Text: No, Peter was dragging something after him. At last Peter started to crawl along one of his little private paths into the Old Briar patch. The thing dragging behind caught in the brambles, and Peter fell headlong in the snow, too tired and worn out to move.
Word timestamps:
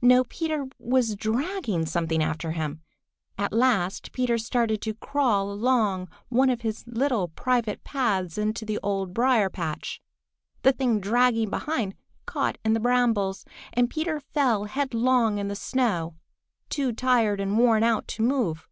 No, 0.00 0.22
Peter 0.22 0.68
was 0.78 1.16
dragging 1.16 1.86
something 1.86 2.22
after 2.22 2.52
him. 2.52 2.80
At 3.36 3.52
last 3.52 4.12
Peter 4.12 4.38
started 4.38 4.80
to 4.82 4.94
crawl 4.94 5.50
along 5.50 6.08
one 6.28 6.50
of 6.50 6.60
his 6.60 6.84
little 6.86 7.26
private 7.26 7.82
paths 7.82 8.38
into 8.38 8.64
the 8.64 8.78
Old 8.84 9.12
Briar 9.12 9.50
patch. 9.50 10.00
The 10.62 10.70
thing 10.70 11.00
dragging 11.00 11.50
behind 11.50 11.96
caught 12.26 12.58
in 12.64 12.74
the 12.74 12.78
brambles, 12.78 13.44
and 13.72 13.90
Peter 13.90 14.20
fell 14.20 14.66
headlong 14.66 15.38
in 15.38 15.48
the 15.48 15.56
snow, 15.56 16.14
too 16.68 16.92
tired 16.92 17.40
and 17.40 17.58
worn 17.58 17.82
out 17.82 18.06
to 18.06 18.22
move. 18.22 18.68